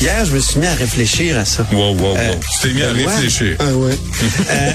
[0.00, 1.66] Hier, je me suis mis à réfléchir à ça.
[1.72, 2.16] Wow, wow, wow.
[2.16, 3.56] Euh, tu t'es mis à Benoît, réfléchir.
[3.58, 3.92] Ah ouais.
[4.50, 4.72] Euh,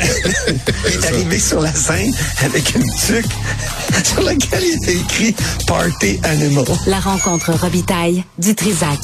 [0.87, 2.13] il est arrivé sur la scène
[2.43, 3.25] avec une tuque
[4.05, 5.35] sur laquelle il était écrit
[5.67, 6.65] Party Animal.
[6.87, 8.99] La rencontre Robitaille du Trisac.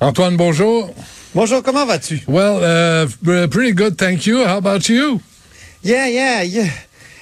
[0.00, 0.92] Antoine, bonjour.
[1.34, 2.22] Bonjour, comment vas-tu?
[2.26, 4.38] Well, uh, pretty good, thank you.
[4.42, 5.20] How about you?
[5.84, 6.66] Yeah, yeah, yeah.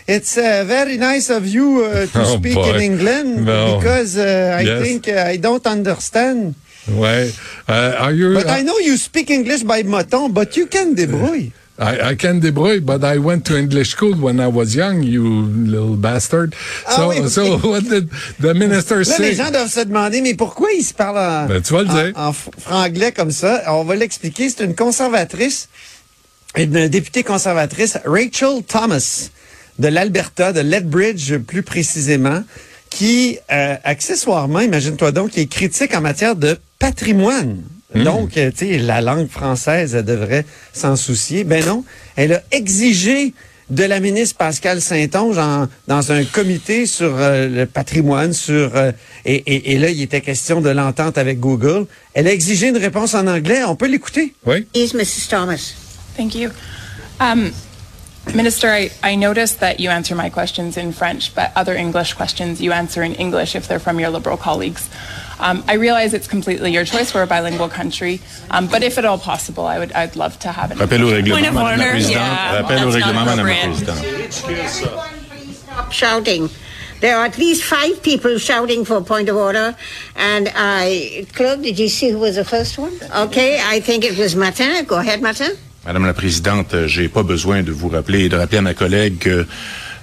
[0.06, 2.74] It's uh, very nice of you uh, to Oh, speak boy.
[2.76, 3.76] in England No.
[3.78, 4.82] because uh, I Yes.
[4.82, 6.54] think uh, I don't understand.
[6.92, 7.30] Ouais.
[7.68, 8.34] Uh, are you?
[8.34, 11.52] But I know you speak English by moton, but you can débrouille.
[11.80, 15.22] I, I can debrouille, but I went to English school when I was young, you
[15.42, 16.54] little bastard.
[16.86, 17.28] Ah so, oui, ok.
[17.28, 18.08] so what did
[18.40, 19.22] the minister Là, say?
[19.30, 21.88] les gens doivent se demander, mais pourquoi ils se parlent en, Ben, tu vas le
[21.90, 22.12] en- dire.
[22.16, 23.62] en fr- franglais comme ça?
[23.68, 24.48] On va l'expliquer.
[24.50, 25.68] C'est une conservatrice,
[26.56, 29.28] une députée conservatrice, Rachel Thomas,
[29.78, 32.42] de l'Alberta, de Lethbridge plus précisément,
[32.98, 37.62] qui, euh, accessoirement, imagine-toi donc, qui est critique en matière de patrimoine.
[37.94, 38.02] Hmm.
[38.02, 41.44] Donc, euh, tu sais, la langue française, elle devrait s'en soucier.
[41.44, 41.84] Ben non,
[42.16, 43.34] elle a exigé
[43.70, 48.90] de la ministre Pascal Saint-Onge en- dans un comité sur euh, le patrimoine, sur euh,
[49.24, 51.86] et, et- et là, il était question de l'entente avec Google.
[52.14, 53.62] Elle a exigé une réponse en anglais.
[53.64, 54.34] On peut l'écouter.
[54.44, 54.66] Oui.
[54.74, 55.28] Is Mrs.
[55.30, 55.74] Thomas.
[56.16, 56.50] Thank you.
[57.20, 57.52] Um,
[58.34, 62.60] Minister, I, I noticed that you answer my questions in French, but other English questions
[62.60, 64.88] you answer in English if they're from your Liberal colleagues.
[65.40, 67.14] Um, I realize it's completely your choice.
[67.14, 70.52] We're a bilingual country, um, but if at all possible, I would I'd love to
[70.52, 70.74] have it.
[70.74, 71.34] in Rappel au English.
[71.34, 72.10] règlement, Madame la Présidente.
[72.10, 73.54] Yeah, Rappel au règlement, Madame la.
[73.54, 74.32] Présidente.
[75.54, 76.50] Stop shouting.
[77.00, 79.76] There are at least five people shouting for a point of order.
[80.16, 82.92] And I, Claude, did you see who was the first one?
[83.16, 84.84] Okay, I think it was Martin.
[84.84, 85.56] Go ahead, Martin.
[85.88, 88.74] Madame la Présidente, euh, j'ai pas besoin de vous rappeler et de rappeler à ma
[88.74, 89.46] collègue que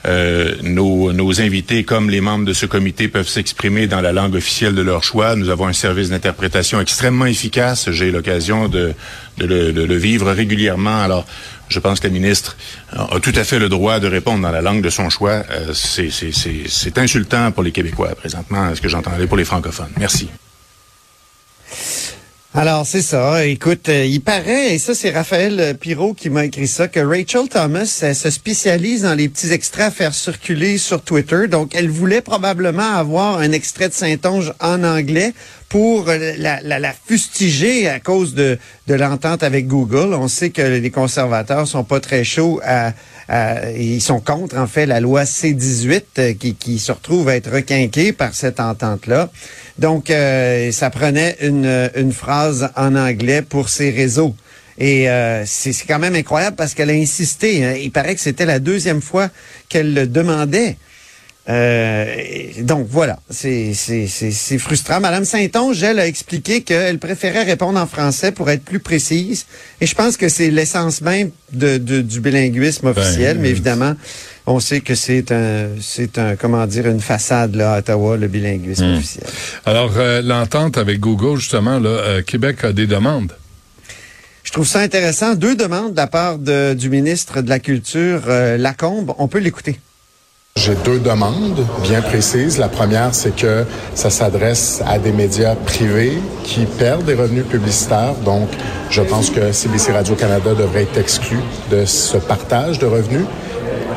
[0.08, 4.74] euh, nos, invités, comme les membres de ce comité, peuvent s'exprimer dans la langue officielle
[4.74, 5.36] de leur choix.
[5.36, 7.92] Nous avons un service d'interprétation extrêmement efficace.
[7.92, 8.96] J'ai l'occasion de,
[9.38, 11.04] le, vivre régulièrement.
[11.04, 11.28] Alors,
[11.70, 12.58] je pense que la ministre
[12.92, 15.44] a tout à fait le droit de répondre dans la langue de son choix.
[15.52, 19.92] Euh, c'est insultant pour les Québécois présentement, ce que j'entendais pour les francophones.
[20.00, 20.30] Merci.
[22.58, 23.46] Alors, c'est ça.
[23.46, 27.02] Écoute, euh, il paraît, et ça, c'est Raphaël euh, Pirot qui m'a écrit ça, que
[27.02, 31.50] Rachel Thomas elle se spécialise dans les petits extraits à faire circuler sur Twitter.
[31.50, 35.34] Donc, elle voulait probablement avoir un extrait de Saint-Onge en anglais
[35.76, 40.14] pour la, la, la fustiger à cause de, de l'entente avec Google.
[40.14, 42.94] On sait que les conservateurs sont pas très chauds à,
[43.28, 47.36] à- ils sont contre, en fait, la loi C-18 euh, qui, qui se retrouve à
[47.36, 49.30] être requinquée par cette entente-là.
[49.78, 54.34] Donc, euh, ça prenait une, une phrase en anglais pour ces réseaux.
[54.78, 57.66] Et euh, c'est c'est quand même incroyable parce qu'elle a insisté.
[57.66, 57.74] hein.
[57.78, 59.30] Il paraît que c'était la deuxième fois
[59.68, 60.78] qu'elle le demandait.
[61.48, 62.06] Euh,
[62.62, 63.74] donc voilà, c'est
[64.58, 65.00] frustrant.
[65.00, 69.46] Madame Saint-Onge, elle a expliqué qu'elle préférait répondre en français pour être plus précise.
[69.80, 73.36] Et je pense que c'est l'essence même de, de- du bilinguisme officiel.
[73.38, 73.94] Ben, mais euh, évidemment,
[74.48, 78.28] on sait que c'est un, c'est un, comment dire, une façade là à Ottawa, le
[78.28, 78.98] bilinguisme Hmm.
[78.98, 79.26] officiel.
[79.66, 83.32] Alors, euh, l'entente avec Google, justement, là, euh, Québec a des demandes.
[84.44, 85.36] Je trouve ça intéressant.
[85.36, 89.14] Deux demandes de la part de- du ministre de la Culture, euh, Lacombe.
[89.20, 89.80] On peut l'écouter.
[90.58, 92.58] J'ai deux demandes bien précises.
[92.58, 98.16] La première, c'est que ça s'adresse à des médias privés qui perdent des revenus publicitaires.
[98.24, 98.48] Donc,
[98.90, 101.38] je pense que CBC Radio-Canada devrait être exclu
[101.70, 103.26] de ce partage de revenus.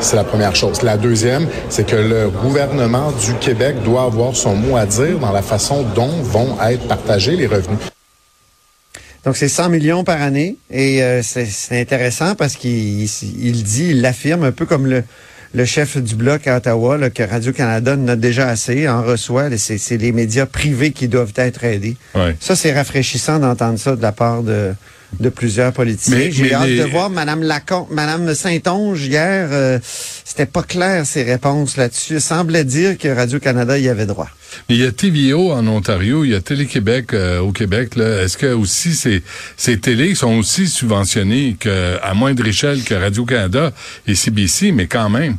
[0.00, 0.82] C'est la première chose.
[0.82, 5.32] La deuxième, c'est que le gouvernement du Québec doit avoir son mot à dire dans
[5.32, 7.78] la façon dont vont être partagés les revenus.
[9.24, 10.56] Donc, c'est 100 millions par année.
[10.70, 13.10] Et euh, c'est intéressant parce qu'il il
[13.40, 15.04] il dit, il l'affirme, un peu comme le,
[15.54, 19.48] le chef du bloc à Ottawa, là, que Radio-Canada en a déjà assez, en reçoit.
[19.56, 21.96] C'est les médias privés qui doivent être aidés.
[22.14, 22.36] Ouais.
[22.40, 24.74] Ça, c'est rafraîchissant d'entendre ça de la part de,
[25.20, 26.28] de plusieurs politiciens.
[26.30, 29.48] J'ai hâte les- de voir Mme Lacombe, Mme Saint-Onge hier.
[29.50, 29.78] euh,
[30.24, 32.14] C'était pas clair ses réponses là-dessus.
[32.14, 34.28] Il semblait dire que Radio-Canada y avait droit.
[34.68, 37.92] Mais il y a TVO en Ontario, il y a Télé-Québec euh, au Québec.
[37.96, 39.22] Est-ce que aussi ces,
[39.56, 43.72] ces télés sont aussi subventionnées que, à moindre échelle que Radio-Canada
[44.06, 45.38] et CBC, mais quand même?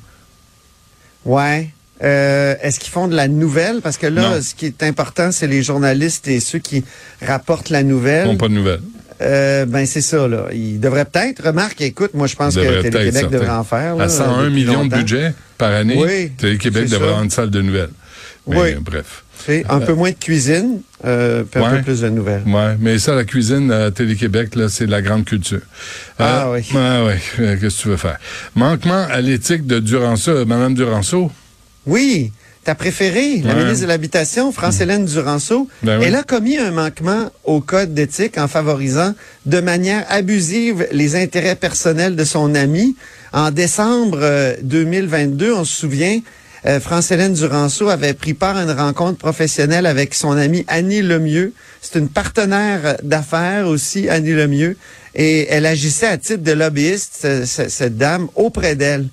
[1.26, 1.70] Ouais.
[2.02, 3.82] Euh, Est-ce qu'ils font de la nouvelle?
[3.82, 4.42] Parce que là, Non.
[4.42, 6.84] ce qui est important, c'est les journalistes et ceux qui
[7.22, 8.26] rapportent la Ils nouvelle.
[8.28, 8.82] n'ont pas de nouvelles.
[9.22, 10.46] Euh, ben c'est ça, là.
[10.54, 13.96] Ils devraient peut-être, remarque, écoute, moi je pense que Télé-Québec devrait en faire.
[13.96, 17.50] là, À 101 depuis millions de budget par année, Oui, Télé-Québec devrait avoir une salle
[17.50, 17.90] de nouvelles.
[18.48, 18.70] Mais, Oui.
[18.74, 19.24] euh, bref.
[19.46, 22.44] C'est un peu moins de cuisine, euh, puis un peu plus de nouvelles.
[22.46, 25.62] Ouais, mais ça, la cuisine à Télé-Québec, là, c'est la grande culture.
[26.20, 26.62] Ah oui.
[26.74, 27.20] Ouais, ouais.
[27.40, 28.18] Euh, Qu'est-ce que tu veux faire?
[28.56, 31.32] Manquement à l'éthique de Duranceau, euh, Madame Duranceau?
[31.86, 32.32] Oui,
[32.70, 33.64] ta préférée, la Ouais.
[33.64, 36.06] ministre de l'Habitation, France-Hélène Duranceau, Ben oui.
[36.08, 39.16] elle a commis un manquement au code d'éthique en favorisant
[39.48, 42.96] de manière abusive les intérêts personnels de son ami.
[43.34, 46.20] En décembre euh, 2022, on se souvient,
[46.68, 51.54] euh, France-Hélène Duranceau avait pris part à une rencontre professionnelle avec son amie Annie Lemieux.
[51.82, 54.78] C'est une partenaire d'affaires aussi, Annie Lemieux,
[55.16, 59.08] et elle agissait à titre de lobbyiste, ce- ce- cette dame, auprès d'elle.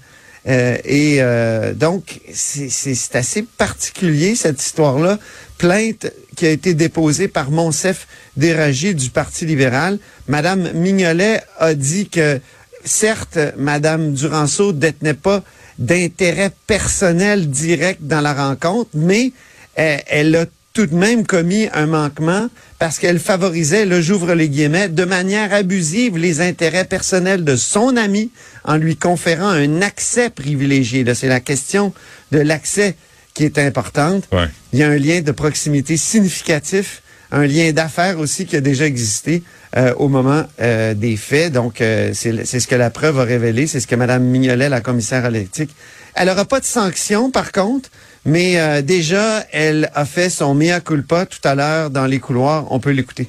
[0.49, 5.19] Euh, et euh, donc, c'est- assez particulier, cette histoire-là.
[5.59, 8.07] Plainte qui a été déposée par Monsef
[8.37, 9.99] Déragi du Parti libéral.
[10.29, 12.41] Madame Mignolet a dit que,
[12.85, 15.43] certes, Madame Duranceau détenait pas
[15.79, 19.33] d'intérêt personnel direct dans la rencontre, mais
[19.79, 24.49] euh, elle a tout de même commis un manquement parce qu'elle favorisait, là j'ouvre les
[24.49, 28.31] guillemets, de manière abusive les intérêts personnels de son ami
[28.65, 31.05] en lui conférant un accès privilégié.
[31.05, 31.93] Là, c'est la question
[32.33, 32.97] de l'accès
[33.35, 34.25] qui est importante.
[34.33, 34.49] Ouais.
[34.73, 38.87] Il y a un lien de proximité significatif, un lien d'affaires aussi qui a déjà
[38.87, 39.43] existé
[39.77, 41.53] euh, au moment euh, des faits.
[41.53, 44.69] Donc, euh, c'est c'est ce que la preuve a révélé, c'est ce que Mme Mignolet,
[44.69, 45.75] la commissaire à l'éthique.
[46.15, 47.91] Elle n'aura pas de sanction, par contre,
[48.27, 52.67] mais euh, déjà, elle a fait son mea culpa tout à l'heure dans les couloirs.
[52.71, 53.29] On peut l'écouter.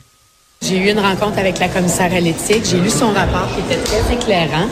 [0.61, 2.63] J'ai eu une rencontre avec la commissaire à l'éthique.
[2.69, 4.67] J'ai lu son rapport qui était très éclairant.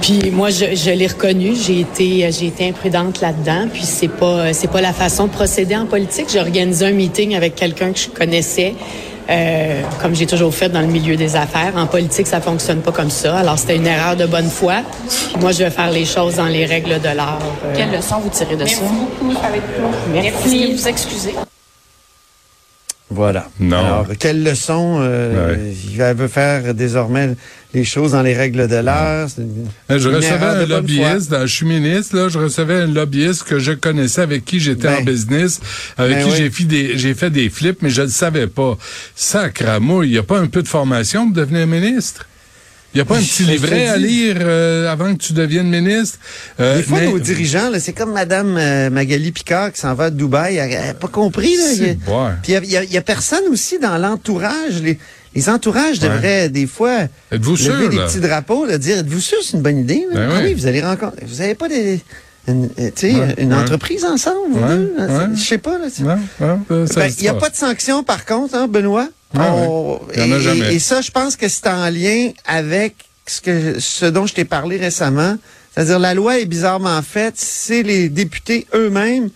[0.00, 1.56] Puis moi, je, l'ai reconnu.
[1.56, 3.66] J'ai été, j'ai été imprudente là-dedans.
[3.72, 6.26] Puis c'est pas, c'est pas la façon de procéder en politique.
[6.32, 8.74] J'ai organisé un meeting avec quelqu'un que je connaissais,
[9.30, 11.72] euh, comme j'ai toujours fait dans le milieu des affaires.
[11.76, 13.36] En politique, ça fonctionne pas comme ça.
[13.38, 14.76] Alors c'était une erreur de bonne foi.
[15.40, 17.38] Moi, je vais faire les choses dans les règles de l'art.
[17.64, 17.72] euh.
[17.76, 18.80] Quelle leçon vous tirez de ça?
[20.12, 20.62] Merci.
[20.62, 21.34] Est-ce que vous excusez?
[23.10, 23.46] Voilà.
[23.58, 23.78] Non.
[23.78, 25.74] Alors, quelle leçon euh, Ouais.
[25.98, 27.30] Elle veut faire désormais
[27.74, 29.28] les choses dans les règles de l'art.
[29.38, 33.58] Euh, Je recevais un lobbyiste, dans- je suis ministre, là, je recevais un lobbyiste que
[33.58, 35.00] je connaissais, avec qui j'étais Ben.
[35.00, 35.60] en business,
[35.98, 36.36] avec Ben qui oui.
[36.38, 38.78] j'ai fait des j'ai fait des flips, mais je ne savais pas.
[39.14, 42.26] Sacramouille, il n'y a pas un peu de formation pour devenir ministre?
[42.94, 46.18] Il n'y a pas un petit livret à lire euh, avant que tu deviennes ministre?
[46.58, 50.04] Euh, Des fois, mais- nos dirigeants, c'est comme Madame euh, Magali Picard qui s'en va
[50.04, 50.56] à Dubaï.
[50.56, 51.54] Elle n'a pas compris.
[51.54, 52.60] Là, Il y a-.
[52.62, 54.80] Puis il y a- a personne aussi dans l'entourage.
[54.82, 54.98] Les,
[55.34, 56.08] les entourages Ouais.
[56.08, 58.06] devraient des fois lever sûr, des là?
[58.06, 60.04] petits drapeaux, là, dire êtes-vous sûr c'est une bonne idée?
[60.12, 60.48] Ben Ah oui.
[60.48, 61.24] oui, vous allez rencontrer.
[61.26, 62.00] Vous n'avez pas des,
[62.48, 63.58] une, euh, tu sais, Ouais, une ouais.
[63.60, 64.94] entreprise ensemble, vous deux?
[65.34, 65.78] Je sais pas.
[65.78, 69.08] Ben, Il n'y a pas de sanction, par contre, hein, Benoît.
[69.34, 70.74] On- y en a et, jamais.
[70.74, 72.94] et- ça, je pense que c'est en lien avec
[73.26, 75.36] ce, que, ce dont je t'ai parlé récemment.
[75.74, 77.34] C'est-à-dire, la loi est bizarrement faite.
[77.36, 79.28] C'est les députés eux-mêmes,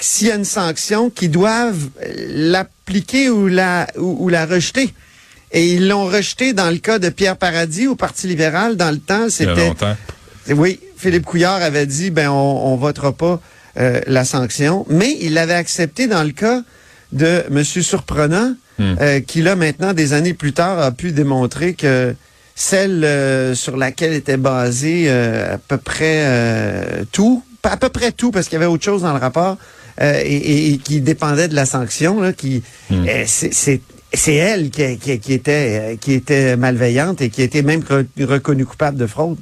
[0.00, 1.88] s'il y a une sanction, qui doivent
[2.34, 4.92] l'appliquer ou la, ou, ou la rejeter.
[5.52, 8.76] Et ils l'ont rejeté dans le cas de Pierre Paradis au Parti libéral.
[8.76, 9.68] Dans le temps, c'était...
[10.54, 13.40] Oui, Philippe Couillard avait dit, ben, on, on votera pas
[13.78, 16.62] euh, la sanction, mais il l'avait accepté dans le cas
[17.12, 17.64] de M.
[17.64, 18.94] Surprenant, Hmm.
[19.02, 22.14] euh, qui là, maintenant, des années plus tard, a pu démontrer que
[22.54, 28.10] celle euh, sur laquelle était basé euh, à peu près euh, tout, à peu près
[28.10, 29.58] tout, parce qu'il y avait autre chose dans le rapport,
[30.00, 33.04] euh, et, et- et qui dépendait de la sanction, là, qui, Hmm.
[33.26, 33.52] c'est-
[34.12, 38.66] c'est elle qui, qui, qui était qui était malveillante et qui était même re- reconnue
[38.66, 39.38] coupable de fraude.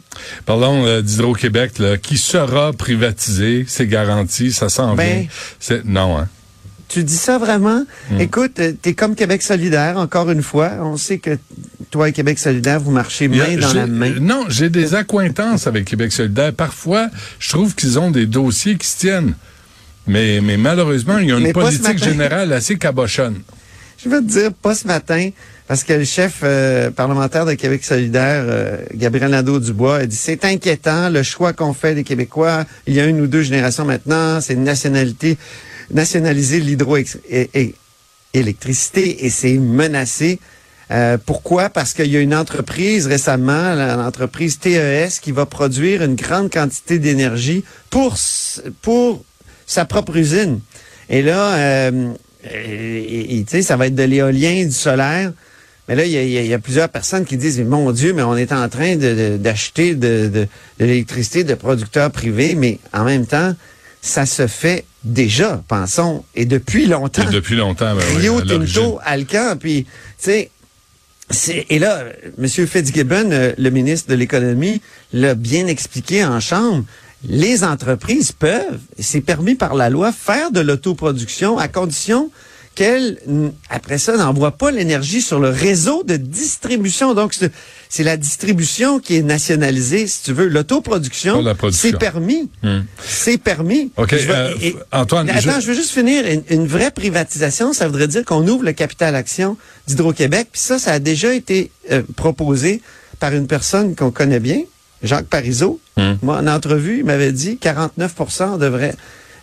[0.47, 1.73] Parlons euh, d'Hydro-Québec,
[2.03, 5.26] qui sera privatisé, c'est garanti, ça s'en Ben,
[5.61, 5.81] vient.
[5.85, 6.29] Non, hein?
[6.88, 7.85] Tu dis ça vraiment?
[8.11, 8.20] Hmm.
[8.20, 10.70] Écoute, euh, t'es comme Québec solidaire, encore une fois.
[10.81, 11.37] On sait que
[11.91, 14.13] toi et Québec solidaire, vous marchez a- main dans la main.
[14.13, 16.53] euh, Non, j'ai des accointances avec Québec solidaire.
[16.55, 17.08] Parfois,
[17.39, 19.34] je trouve qu'ils ont des dossiers qui se tiennent.
[20.06, 23.41] Mais, mais malheureusement, il y a une Mais politique générale assez cabochonne.
[24.02, 25.31] Je vais te dire, pas ce matin,
[25.67, 30.44] parce que le chef euh, parlementaire de Québec solidaire, euh, Gabriel Nadeau-Dubois, a dit, c'est
[30.44, 32.64] inquiétant le choix qu'on fait des Québécois.
[32.86, 35.36] Il y a une ou deux générations maintenant, c'est nationalité,
[35.90, 40.38] nationaliser l'hydroélectricité et c'est menacé.
[40.93, 41.69] Euh, pourquoi?
[41.69, 47.00] Parce qu'il y a une entreprise récemment, l'entreprise TES, qui va produire une grande quantité
[47.00, 48.17] d'énergie pour,
[49.67, 50.60] sa propre usine.
[51.10, 51.90] Et là,
[52.52, 55.32] et- et, ça va être de l'éolien, du solaire.
[55.88, 58.36] Mais là, il y a, il y plusieurs personnes qui disent, mon Dieu, mais on
[58.36, 60.46] est en train de- d'acheter de, de,
[60.78, 63.55] de l'électricité de producteurs privés, mais en même temps,
[64.02, 67.22] ça se fait déjà, pensons, et depuis longtemps.
[67.28, 68.82] Et depuis longtemps, ben oui, Rio l'origine.
[68.82, 70.50] Tinto, Alcan, puis, tu sais,
[71.69, 72.05] et là,
[72.38, 72.48] M.
[72.48, 74.81] Fitzgibbon, euh, le ministre de l'Économie,
[75.12, 76.84] l'a bien expliqué en chambre.
[77.27, 82.31] Les entreprises peuvent, c'est permis par la loi, faire de l'autoproduction à condition
[82.77, 87.15] qu'elle, n- après ça, n'envoie pas l'énergie sur le réseau de distribution.
[87.15, 90.46] Donc, c'est- la distribution qui est nationalisée, si tu veux.
[90.46, 92.48] L'autoproduction, c'est permis.
[92.63, 92.82] Hmm.
[93.05, 93.91] C'est permis.
[93.96, 95.67] OK, Je vais- euh, et- Antoine, Attends, je- je...
[95.67, 96.25] veux juste finir.
[96.25, 99.56] Une, une vraie privatisation, ça voudrait dire qu'on ouvre le capital action
[99.89, 100.48] d'Hydro-Québec.
[100.53, 102.81] Puis ça, ça a déjà été euh, proposé
[103.19, 104.60] par une personne qu'on connaît bien,
[105.02, 105.81] Jacques Parizeau.
[105.96, 106.14] Hmm.
[106.22, 108.94] Moi, en entrevue, il m'avait dit 49% devrait...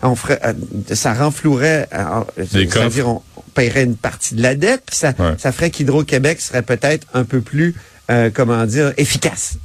[0.01, 0.53] On ferait, euh,
[0.93, 2.21] ça renflouerait, euh,
[2.51, 3.21] c'est-à-dire on,
[3.55, 5.33] paierait une partie de la dette, puis ça, Ouais.
[5.38, 7.74] ça ferait qu'Hydro-Québec serait peut-être un peu plus,
[8.12, 9.57] euh, comment dire, efficace.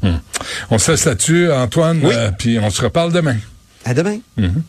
[0.71, 2.15] On se laisse là-dessus, Antoine, Oui.
[2.15, 3.37] euh, puis on se reparle demain.
[3.85, 4.19] À demain.
[4.37, 4.63] Mhm.